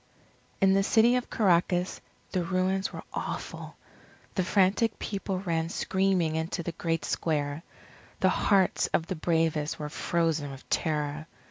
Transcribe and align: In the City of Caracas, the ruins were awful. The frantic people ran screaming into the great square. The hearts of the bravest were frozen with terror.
In 0.61 0.73
the 0.73 0.81
City 0.81 1.15
of 1.17 1.29
Caracas, 1.29 2.01
the 2.31 2.43
ruins 2.43 2.91
were 2.91 3.03
awful. 3.13 3.75
The 4.33 4.43
frantic 4.43 4.97
people 4.97 5.41
ran 5.41 5.69
screaming 5.69 6.35
into 6.35 6.63
the 6.63 6.71
great 6.71 7.05
square. 7.05 7.61
The 8.19 8.29
hearts 8.29 8.87
of 8.95 9.05
the 9.05 9.15
bravest 9.15 9.77
were 9.77 9.89
frozen 9.89 10.49
with 10.49 10.67
terror. 10.71 11.27